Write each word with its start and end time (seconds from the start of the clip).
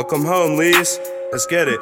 Welcome 0.00 0.24
home, 0.24 0.56
Lees. 0.56 0.98
Let's 1.30 1.44
get 1.44 1.68
it. 1.68 1.78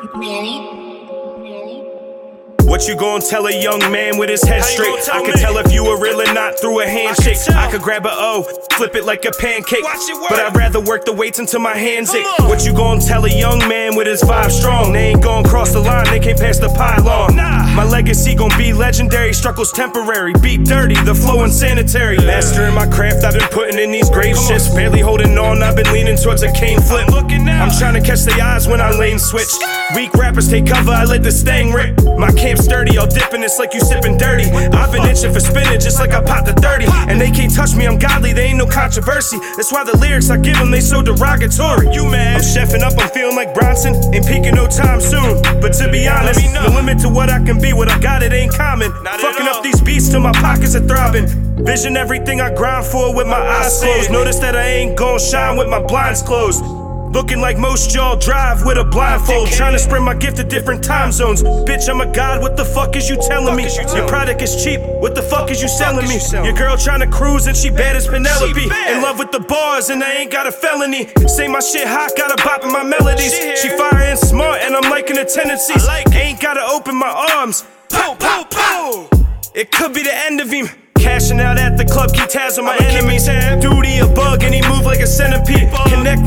What 2.66 2.88
you 2.88 2.96
gon' 2.96 3.20
tell 3.20 3.46
a 3.46 3.62
young 3.62 3.78
man 3.92 4.18
with 4.18 4.28
his 4.28 4.42
head 4.42 4.64
straight? 4.64 5.08
I 5.08 5.20
can 5.22 5.34
me? 5.34 5.40
tell 5.40 5.56
if 5.58 5.72
you 5.72 5.84
were 5.84 5.96
real 6.00 6.20
or 6.20 6.34
not 6.34 6.58
through 6.60 6.80
a 6.80 6.86
handshake. 6.88 7.38
tell. 7.44 7.56
I 7.56 7.70
could 7.70 7.80
grab 7.80 8.06
a 8.06 8.10
O, 8.12 8.42
flip 8.72 8.96
it 8.96 9.04
like 9.04 9.24
a 9.24 9.30
pancake. 9.30 9.84
Watch 9.84 9.98
it. 10.10 10.16
But 10.28 10.40
I'd 10.40 10.56
rather 10.56 10.80
work 10.80 11.04
the 11.04 11.12
weights 11.12 11.38
until 11.38 11.60
my 11.60 11.76
hands 11.76 12.10
Come 12.10 12.22
ache. 12.22 12.40
on. 12.40 12.48
What 12.48 12.66
you 12.66 12.72
gon' 12.74 12.98
tell 12.98 13.24
a 13.24 13.30
young 13.30 13.60
man 13.68 13.94
with 13.94 14.08
his 14.08 14.20
vibe 14.22 14.50
strong? 14.50 14.92
They 14.92 15.10
ain't 15.10 15.22
gon' 15.22 15.44
cross 15.44 15.72
the 15.72 15.78
line, 15.80 16.06
they 16.10 16.18
can't 16.18 16.40
pass 16.40 16.58
the 16.58 16.70
pylon. 16.70 17.36
Nah. 17.36 17.57
My 17.78 17.84
legacy 17.84 18.34
gon' 18.34 18.50
be 18.58 18.72
legendary, 18.72 19.32
struggles 19.32 19.70
temporary. 19.70 20.32
Beat 20.42 20.64
dirty, 20.64 20.96
the 21.04 21.14
flow 21.14 21.44
unsanitary. 21.44 22.16
Mastering 22.16 22.74
my 22.74 22.88
craft, 22.88 23.22
I've 23.22 23.34
been 23.34 23.48
putting 23.52 23.78
in 23.78 23.92
these 23.92 24.10
grave 24.10 24.36
shifts. 24.36 24.74
Barely 24.74 24.98
holding 24.98 25.38
on, 25.38 25.62
I've 25.62 25.76
been 25.76 25.92
leaning 25.92 26.16
towards 26.16 26.42
a 26.42 26.50
cane 26.50 26.80
flip. 26.80 27.06
I'm 27.06 27.14
looking 27.14 27.44
now. 27.44 27.62
I'm 27.62 27.70
trying 27.70 27.94
to 27.94 28.00
catch 28.00 28.22
the 28.22 28.34
eyes 28.42 28.66
when 28.66 28.80
I 28.80 28.90
lane 28.98 29.20
switch. 29.20 29.54
Weak 29.94 30.12
rappers 30.14 30.48
take 30.48 30.66
cover, 30.66 30.90
I 30.90 31.04
let 31.04 31.22
the 31.22 31.30
stang 31.30 31.72
rip. 31.72 32.02
My 32.18 32.32
camp's 32.32 32.66
dirty, 32.66 32.98
all 32.98 33.06
dipping, 33.06 33.44
it's 33.44 33.60
like 33.60 33.72
you 33.74 33.80
sipping 33.80 34.18
dirty. 34.18 34.50
I've 34.74 34.90
been 34.90 35.06
itching 35.06 35.32
for 35.32 35.38
spinach, 35.38 35.84
just 35.84 36.00
like 36.00 36.10
I 36.10 36.20
popped 36.20 36.46
the 36.46 36.54
30. 36.54 36.86
And 37.06 37.20
they 37.20 37.30
can't 37.30 37.54
touch 37.54 37.76
me, 37.76 37.86
I'm 37.86 37.96
godly, 37.96 38.32
they 38.32 38.46
ain't 38.46 38.58
no 38.58 38.66
controversy. 38.66 39.38
That's 39.54 39.70
why 39.70 39.84
the 39.84 39.96
lyrics 39.98 40.30
I 40.30 40.36
give 40.36 40.58
them, 40.58 40.72
they 40.72 40.80
so 40.80 41.00
derogatory. 41.00 41.94
You 41.94 42.10
mad? 42.10 42.38
I'm 42.38 42.42
chefing 42.42 42.82
up, 42.82 42.98
I'm 42.98 43.08
feeling 43.10 43.27
like 43.38 43.54
Bronson. 43.54 43.94
Ain't 44.12 44.26
peaking 44.26 44.56
no 44.56 44.66
time 44.66 45.00
soon. 45.00 45.40
But 45.62 45.72
to 45.74 45.88
be 45.90 46.08
honest, 46.08 46.42
no 46.52 46.66
limit 46.74 46.98
to 47.00 47.08
what 47.08 47.30
I 47.30 47.38
can 47.44 47.60
be, 47.60 47.72
what 47.72 47.88
I 47.88 47.98
got, 48.00 48.22
it 48.24 48.32
ain't 48.32 48.52
common. 48.52 48.90
Not 49.04 49.20
Fucking 49.20 49.46
up 49.46 49.62
these 49.62 49.80
beats 49.80 50.08
till 50.08 50.20
my 50.20 50.32
pockets 50.32 50.74
are 50.74 50.86
throbbing. 50.86 51.26
Vision 51.64 51.96
everything 51.96 52.40
I 52.40 52.52
grind 52.52 52.84
for 52.86 53.14
with 53.14 53.28
my 53.28 53.38
eyes 53.38 53.80
closed. 53.80 54.10
Notice 54.10 54.38
that 54.40 54.56
I 54.56 54.64
ain't 54.64 54.98
gon' 54.98 55.20
shine 55.20 55.56
with 55.56 55.68
my 55.68 55.80
blinds 55.80 56.20
closed. 56.22 56.64
Looking 57.10 57.40
like 57.40 57.56
most 57.58 57.94
y'all 57.94 58.16
drive 58.16 58.64
with 58.64 58.76
a 58.76 58.84
blindfold. 58.84 59.48
Trying 59.48 59.72
to 59.72 59.78
spread 59.78 60.02
my 60.02 60.14
gift 60.14 60.36
to 60.36 60.44
different 60.44 60.84
time 60.84 61.10
zones. 61.10 61.42
Bitch, 61.42 61.88
I'm 61.88 62.00
a 62.00 62.06
god, 62.06 62.42
what 62.42 62.56
the 62.56 62.64
fuck 62.64 62.96
is 62.96 63.08
you 63.08 63.16
telling 63.16 63.56
me? 63.56 63.64
you 63.64 63.96
Your 63.96 64.06
product 64.06 64.42
is 64.42 64.62
cheap, 64.62 64.80
what 65.00 65.14
the 65.14 65.22
fuck 65.22 65.50
is 65.50 65.62
you 65.62 65.68
selling 65.68 66.06
me? 66.06 66.18
Your 66.44 66.52
girl 66.54 66.76
trying 66.76 67.00
to 67.00 67.06
cruise 67.06 67.46
and 67.46 67.56
she 67.56 67.70
bad 67.70 67.96
as 67.96 68.06
Penelope. 68.06 68.62
In 68.62 69.02
love 69.02 69.18
with 69.18 69.32
the 69.32 69.40
bars 69.40 69.88
and 69.90 70.04
I 70.04 70.12
ain't 70.16 70.30
got 70.30 70.46
a 70.46 70.52
felony. 70.52 71.08
Say 71.26 71.48
my 71.48 71.60
shit 71.60 71.86
hot, 71.86 72.12
got 72.16 72.30
a 72.30 72.44
bop 72.44 72.62
in 72.64 72.72
my 72.72 72.84
melodies. 72.84 73.34
She 73.34 73.42
here. 73.42 73.56
She 73.56 73.68
fire 73.70 73.94
and 73.94 74.18
smart 74.18 74.60
and 74.60 74.76
I'm 74.76 74.90
liking 74.90 75.16
the 75.16 75.24
tendencies. 75.24 75.88
Ain't 76.12 76.40
gotta 76.40 76.62
open 76.62 76.94
my 76.96 77.10
arms. 77.32 77.64
Pow, 77.88 78.16
pow, 78.18 78.44
pow. 78.50 79.08
It 79.54 79.72
could 79.72 79.94
be 79.94 80.02
the 80.02 80.14
end 80.14 80.40
of 80.40 80.50
him. 80.50 80.68
Cashing 80.98 81.40
out 81.40 81.58
at 81.58 81.78
the 81.78 81.84
club, 81.84 82.12
keep 82.12 82.28
tabs 82.28 82.58
on 82.58 82.64
my 82.64 82.76
enemies. 82.76 83.28
it 83.28 83.62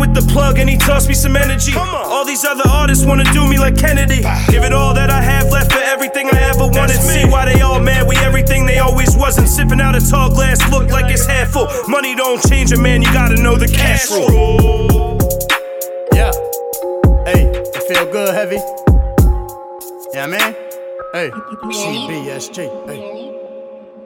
with 0.02 0.14
the 0.16 0.22
plug 0.34 0.58
and 0.58 0.68
he 0.68 0.76
tossed 0.76 1.08
me 1.08 1.14
some 1.14 1.38
energy. 1.38 1.74
All 1.78 2.26
these 2.26 2.44
other 2.44 2.68
artists 2.68 3.06
wanna 3.06 3.24
do 3.32 3.48
me 3.48 3.60
like 3.60 3.78
Kennedy. 3.78 4.24
Give 4.50 4.64
it 4.64 4.74
all 4.74 4.94
that 4.96 5.12
I 5.12 5.22
have 5.22 5.52
left 5.52 5.72
for 5.72 5.80
everything 5.80 6.28
I 6.34 6.40
ever 6.50 6.66
wanted. 6.68 7.00
See 7.00 7.26
why 7.26 7.46
they 7.46 7.62
all 7.62 7.80
mad? 7.80 8.08
We 8.08 8.16
everything 8.18 8.66
they 8.66 8.80
always 8.80 9.16
wasn't. 9.16 9.48
Sipping 9.48 9.80
out 9.80 9.96
a 9.96 10.02
tall 10.02 10.30
glass, 10.32 10.58
look 10.72 10.90
like 10.90 11.14
it's 11.14 11.26
half 11.26 11.50
full. 11.50 11.68
Money 11.88 12.16
don't 12.16 12.42
change 12.50 12.72
a 12.72 12.78
man, 12.78 13.04
you 13.04 13.14
gotta 13.14 13.42
know 13.42 13.56
the 13.56 13.68
cash 13.68 14.10
rule. 14.10 15.18
Yeah. 16.14 16.32
Hey, 17.30 17.46
it 17.46 17.84
feel 17.88 18.12
good, 18.12 18.34
heavy. 18.34 18.60
Yeah, 20.14 20.26
man. 20.26 20.56
Hey, 21.14 21.30
CBSG. 21.30 22.88
Hey. 22.88 23.51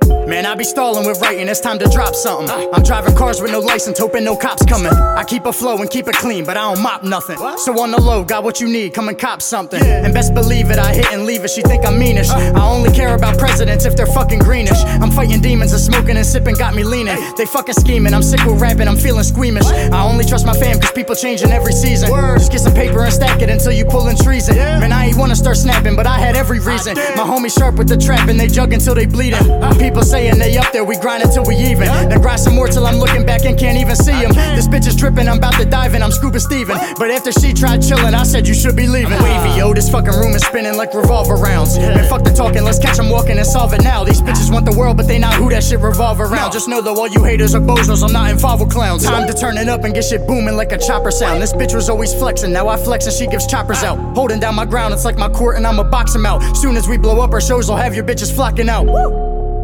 Man, 0.07 0.45
I 0.45 0.55
be 0.55 0.63
stalling 0.63 1.05
with 1.05 1.19
writing, 1.21 1.47
it's 1.47 1.59
time 1.59 1.79
to 1.79 1.87
drop 1.89 2.15
something. 2.15 2.49
I'm 2.73 2.83
driving 2.83 3.15
cars 3.15 3.41
with 3.41 3.51
no 3.51 3.59
license, 3.59 3.97
hoping 3.99 4.23
no 4.23 4.35
cops 4.35 4.65
coming. 4.65 4.91
I 4.91 5.23
keep 5.23 5.45
a 5.45 5.53
flow 5.53 5.77
and 5.77 5.89
keep 5.89 6.07
it 6.07 6.15
clean, 6.15 6.45
but 6.45 6.57
I 6.57 6.73
don't 6.73 6.81
mop 6.81 7.03
nothing. 7.03 7.37
So 7.57 7.79
on 7.79 7.91
the 7.91 8.01
low, 8.01 8.23
got 8.23 8.43
what 8.43 8.59
you 8.59 8.67
need, 8.67 8.93
come 8.93 9.09
and 9.09 9.17
cop 9.17 9.41
something. 9.41 9.81
And 9.81 10.13
best 10.13 10.33
believe 10.33 10.71
it, 10.71 10.79
I 10.79 10.93
hit 10.93 11.11
and 11.11 11.25
leave 11.25 11.43
it, 11.43 11.49
she 11.49 11.61
think 11.61 11.85
I'm 11.85 11.99
meanish. 11.99 12.29
I 12.29 12.67
only 12.67 12.91
care 12.91 13.15
about 13.15 13.37
presidents 13.37 13.85
if 13.85 13.95
they're 13.95 14.05
fucking 14.07 14.39
greenish. 14.39 14.83
I'm 14.85 15.11
fighting 15.11 15.41
demons 15.41 15.71
and 15.73 15.81
smoking 15.81 16.17
and 16.17 16.25
sipping 16.25 16.55
got 16.55 16.75
me 16.75 16.83
leaning. 16.83 17.17
They 17.35 17.45
fucking 17.45 17.75
scheming, 17.75 18.13
I'm 18.13 18.23
sick 18.23 18.43
with 18.45 18.61
rapping, 18.61 18.87
I'm 18.87 18.97
feeling 18.97 19.23
squeamish. 19.23 19.65
I 19.65 20.03
only 20.03 20.25
trust 20.25 20.45
my 20.45 20.53
fam 20.53 20.79
cause 20.79 20.91
people 20.91 21.15
changing 21.15 21.51
every 21.51 21.73
season. 21.73 22.09
Just 22.09 22.51
get 22.51 22.61
some 22.61 22.73
paper 22.73 23.03
and 23.03 23.13
stack 23.13 23.41
it 23.41 23.49
until 23.49 23.71
you 23.71 23.85
pullin' 23.85 24.17
treason. 24.17 24.55
Man, 24.55 24.91
I 24.91 25.04
wanna 25.15 25.35
start 25.35 25.57
snapping, 25.57 25.95
but 25.95 26.07
I 26.07 26.17
had 26.19 26.35
every 26.35 26.59
reason. 26.59 26.95
My 27.15 27.23
homies 27.23 27.57
sharp 27.57 27.75
with 27.75 27.87
the 27.87 27.97
trap 27.97 28.27
and 28.29 28.39
they 28.39 28.47
jug 28.47 28.73
until 28.73 28.95
they 28.95 29.05
bleeding. 29.05 29.43
People 29.79 30.03
saying 30.03 30.37
they 30.39 30.57
up 30.57 30.71
there, 30.71 30.83
we 30.83 30.95
grind 30.97 31.23
until 31.23 31.43
we 31.45 31.55
even. 31.55 31.87
Then 32.09 32.21
grind 32.21 32.39
some 32.39 32.55
more 32.55 32.67
till 32.67 32.85
I'm 32.85 32.97
looking 32.97 33.25
back 33.25 33.45
and 33.45 33.57
can't 33.57 33.77
even 33.77 33.95
see 33.95 34.13
him. 34.13 34.31
This 34.55 34.67
bitch 34.67 34.87
is 34.87 34.95
tripping, 34.95 35.27
I'm 35.27 35.37
about 35.37 35.55
to 35.55 35.65
dive 35.65 35.95
in, 35.95 36.03
I'm 36.03 36.11
scuba 36.11 36.39
Steven. 36.39 36.77
But 36.97 37.11
after 37.11 37.31
she 37.31 37.53
tried 37.53 37.81
chilling, 37.81 38.13
I 38.13 38.23
said 38.23 38.47
you 38.47 38.53
should 38.53 38.75
be 38.75 38.87
leaving. 38.87 39.21
Wavy, 39.21 39.57
yo, 39.57 39.73
this 39.73 39.89
fucking 39.89 40.13
room 40.13 40.35
is 40.35 40.43
spinning 40.43 40.77
like 40.77 40.93
revolver 40.93 41.35
rounds. 41.35 41.77
Man, 41.77 42.07
fuck 42.09 42.23
the 42.23 42.31
talking, 42.31 42.63
let's 42.63 42.79
catch 42.79 42.99
'em 42.99 43.09
walking 43.09 43.37
and 43.37 43.47
solve 43.47 43.73
it 43.73 43.83
now. 43.83 44.03
These 44.03 44.21
bitches 44.21 44.51
want 44.51 44.65
the 44.65 44.75
world, 44.77 44.97
but 44.97 45.07
they 45.07 45.19
not 45.19 45.33
who 45.35 45.49
that 45.49 45.63
shit 45.63 45.79
revolve 45.79 46.19
around. 46.19 46.51
Just 46.51 46.67
know 46.67 46.81
though, 46.81 46.95
all 46.95 47.07
you 47.07 47.23
haters 47.23 47.55
are 47.55 47.61
bozos, 47.61 48.03
I'm 48.03 48.13
not 48.13 48.29
involved 48.29 48.63
with 48.63 48.71
clowns. 48.73 49.03
Time 49.03 49.27
to 49.27 49.33
turn 49.33 49.57
it 49.57 49.69
up 49.69 49.83
and 49.83 49.93
get 49.93 50.03
shit 50.03 50.27
booming 50.27 50.55
like 50.55 50.71
a 50.71 50.77
chopper 50.77 51.11
sound. 51.11 51.41
This 51.41 51.53
bitch 51.53 51.73
was 51.73 51.89
always 51.89 52.13
flexing, 52.13 52.51
now 52.51 52.67
I 52.67 52.77
flex 52.77 53.05
and 53.05 53.13
she 53.15 53.27
gives 53.27 53.45
choppers 53.47 53.83
out. 53.83 53.97
Holding 54.15 54.39
down 54.39 54.55
my 54.55 54.65
ground, 54.65 54.93
it's 54.93 55.04
like 55.05 55.17
my 55.17 55.29
court 55.29 55.55
and 55.55 55.65
I'ma 55.65 55.83
box 55.83 56.15
'em 56.15 56.25
out. 56.25 56.41
Soon 56.57 56.75
as 56.75 56.87
we 56.89 56.97
blow 56.97 57.21
up, 57.21 57.31
our 57.31 57.41
shows 57.41 57.69
will 57.69 57.77
have 57.77 57.95
your 57.95 58.03
bitches 58.03 58.31
flocking 58.31 58.69
out. 58.69 58.87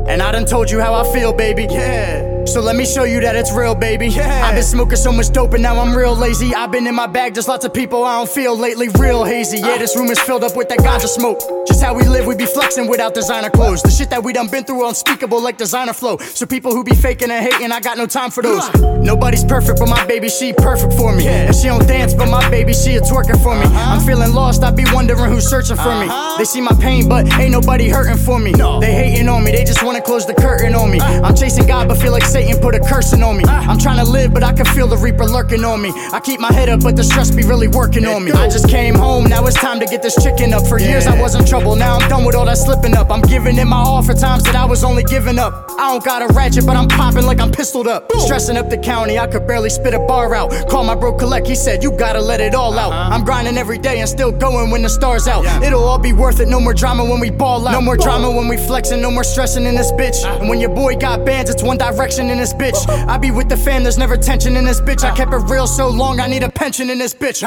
And 0.08 0.22
I 0.22 0.32
done 0.32 0.46
told 0.46 0.72
you 0.72 0.80
how 0.80 0.94
I 0.94 1.04
feel, 1.12 1.34
baby. 1.34 1.68
Yeah. 1.70 2.31
So 2.52 2.60
let 2.60 2.76
me 2.76 2.86
show 2.86 3.06
you 3.06 3.22
that 3.22 3.38
it's 3.38 3.54
real, 3.54 3.76
baby. 3.76 4.10
Yeah. 4.22 4.46
I've 4.46 4.56
been 4.56 4.64
smoking 4.64 4.98
so 4.98 5.12
much 5.12 5.32
dope 5.32 5.54
and 5.54 5.64
now 5.64 5.80
I'm 5.80 5.96
real 5.96 6.14
lazy. 6.14 6.54
I've 6.54 6.70
been 6.70 6.86
in 6.86 6.94
my 6.94 7.08
bag, 7.08 7.34
just 7.34 7.48
lots 7.48 7.64
of 7.64 7.74
people 7.74 8.04
I 8.04 8.18
don't 8.18 8.30
feel 8.30 8.58
lately. 8.58 8.90
Real 9.00 9.24
hazy. 9.24 9.58
Yeah, 9.58 9.78
this 9.78 9.96
room 9.96 10.12
is 10.12 10.20
filled 10.20 10.44
up 10.44 10.58
with 10.58 10.68
that 10.68 10.80
ganja 10.80 11.08
smoke. 11.08 11.40
Just 11.66 11.82
how 11.82 11.94
we 11.94 12.04
live, 12.04 12.28
we 12.28 12.36
be 12.36 12.46
flexing 12.46 12.88
without 12.90 13.14
designer 13.14 13.50
clothes. 13.50 13.82
The 13.82 13.90
shit 13.90 14.10
that 14.10 14.22
we 14.22 14.34
done 14.34 14.48
been 14.48 14.66
through 14.66 14.86
unspeakable 14.88 15.42
like 15.42 15.58
designer 15.58 15.94
flow. 15.94 16.18
So 16.18 16.46
people 16.46 16.72
who 16.74 16.84
be 16.84 16.94
faking 16.94 17.32
and 17.32 17.42
hating, 17.44 17.72
I 17.72 17.80
got 17.80 17.98
no 17.98 18.06
time 18.06 18.32
for 18.32 18.44
those. 18.44 18.70
Nobody's 18.82 19.46
perfect, 19.46 19.80
but 19.80 19.88
my 19.88 20.06
baby, 20.06 20.28
she 20.28 20.52
perfect 20.52 20.94
for 20.94 21.16
me. 21.16 21.28
And 21.28 21.56
she 21.56 21.68
don't 21.68 21.88
dance, 21.88 22.14
but 22.14 22.30
my 22.30 22.48
baby, 22.50 22.74
she 22.74 22.98
a 22.98 23.02
twerking 23.02 23.42
for 23.42 23.56
me. 23.56 23.64
I'm 23.64 23.98
uh-huh. 23.98 24.00
feeling 24.06 24.34
lost, 24.34 24.62
I 24.64 24.72
be 24.72 24.84
wondering 24.92 25.32
who's 25.32 25.50
searching 25.50 25.78
for 25.78 25.96
me. 25.96 26.08
Uh-huh. 26.08 26.38
They 26.38 26.46
see 26.46 26.62
my 26.62 26.76
pain, 26.80 27.08
but 27.08 27.32
ain't 27.40 27.52
nobody 27.52 27.88
hurting 27.88 28.18
for 28.18 28.40
me. 28.40 28.52
They 28.52 28.94
hating 28.94 29.30
on 29.30 29.44
me, 29.44 29.52
they 29.52 29.64
just 29.64 29.84
wanna 29.84 30.02
close 30.02 30.28
the 30.28 30.34
curtain 30.34 30.76
on 30.76 30.92
me. 30.92 31.00
Uh. 31.00 31.22
I'm 31.22 31.36
chasing 31.36 31.66
God, 31.66 31.88
but 31.88 31.98
feel 31.98 32.12
like 32.12 32.24
Satan 32.24 32.41
put 32.62 32.76
a 32.76 32.80
cursing 32.80 33.24
on 33.24 33.38
me. 33.38 33.44
Uh. 33.44 33.52
I'm 33.52 33.78
trying 33.78 34.04
to 34.04 34.10
live, 34.10 34.34
but 34.34 34.44
I 34.44 34.54
can 34.54 34.66
feel 34.66 34.88
the 34.88 34.98
reaper 34.98 35.26
lurking 35.26 35.64
on 35.64 35.82
me. 35.82 35.92
I 36.14 36.20
keep 36.20 36.40
my 36.40 36.52
head 36.52 36.70
up, 36.70 36.82
but 36.82 36.96
the 36.96 37.04
stress 37.04 37.32
be 37.32 37.44
really 37.44 37.68
working 37.68 38.06
on 38.06 38.24
me. 38.24 38.32
I 38.32 38.48
just 38.48 38.70
came 38.70 38.96
home, 38.96 39.26
now 39.26 39.46
it's 39.46 39.56
time 39.56 39.80
to 39.80 39.86
get 39.86 40.02
this 40.02 40.16
chicken 40.24 40.54
up. 40.54 40.68
For 40.68 40.80
years 40.80 41.08
I 41.08 41.20
was 41.20 41.36
in 41.36 41.46
trouble, 41.46 41.76
now 41.76 41.98
I'm 41.98 42.10
done 42.10 42.26
with 42.26 42.36
all 42.36 42.46
that 42.46 42.58
slipping 42.58 42.96
up. 42.96 43.12
I'm 43.12 43.22
giving 43.22 43.58
it 43.58 43.66
my 43.66 43.78
all 43.78 44.02
for 44.02 44.14
times 44.14 44.44
that 44.44 44.56
I 44.56 44.66
was 44.66 44.84
only 44.84 45.04
giving 45.04 45.40
up. 45.40 45.71
I 45.78 45.92
don't 45.92 46.04
got 46.04 46.22
a 46.22 46.34
ratchet, 46.34 46.66
but 46.66 46.76
I'm 46.76 46.88
popping 46.88 47.26
like 47.26 47.40
I'm 47.40 47.52
pistoled 47.52 47.88
up. 47.88 48.12
Stressing 48.20 48.58
up 48.58 48.70
the 48.70 48.78
county, 48.78 49.18
I 49.18 49.28
could 49.28 49.48
barely 49.48 49.70
spit 49.70 49.94
a 49.94 50.00
bar 50.00 50.34
out. 50.36 50.52
Call 50.70 50.84
my 50.84 50.96
bro 50.96 51.14
collect, 51.14 51.48
he 51.48 51.56
said, 51.56 51.84
You 51.84 51.92
gotta 51.92 52.22
let 52.22 52.40
it 52.40 52.56
all 52.56 52.78
out. 52.78 52.92
Uh-huh. 52.92 53.16
I'm 53.16 53.24
grinding 53.24 53.58
every 53.58 53.78
day 53.78 54.00
and 54.00 54.10
still 54.10 54.32
going 54.32 54.72
when 54.72 54.82
the 54.82 54.90
stars 54.90 55.28
out. 55.28 55.46
It'll 55.64 55.84
all 55.84 56.00
be 56.00 56.14
worth 56.14 56.40
it, 56.40 56.48
no 56.48 56.60
more 56.60 56.74
drama 56.74 57.04
when 57.06 57.20
we 57.20 57.30
ball 57.30 57.68
out. 57.68 57.72
No 57.72 57.82
more 57.82 57.98
drama 57.98 58.30
when 58.32 58.48
we 58.48 58.58
flexing, 58.58 59.02
no 59.02 59.12
more 59.12 59.24
stressing 59.24 59.66
in 59.66 59.76
this 59.76 59.92
bitch. 59.92 60.24
Uh-huh. 60.24 60.40
And 60.40 60.50
when 60.50 60.60
your 60.60 60.74
boy 60.74 60.96
got 60.96 61.26
bands, 61.26 61.50
it's 61.50 61.64
one 61.64 61.78
direction 61.78 62.30
in 62.30 62.38
this 62.38 62.54
bitch. 62.54 62.88
I 63.08 63.18
be 63.18 63.32
with 63.32 63.50
the 63.50 63.58
fam, 63.58 63.84
there's 63.84 63.98
never 63.98 64.18
tension 64.18 64.56
in 64.56 64.66
this 64.66 64.82
bitch. 64.82 65.04
I 65.04 65.10
uh-huh. 65.10 65.18
kept 65.18 65.34
it 65.34 65.52
real 65.52 65.68
so 65.68 65.90
long, 65.90 66.20
I 66.20 66.28
need 66.28 66.44
a 66.44 66.50
pension 66.52 66.90
in 66.90 66.98
this 66.98 67.14
bitch. 67.14 67.42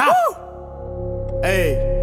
Hey. 1.43 1.94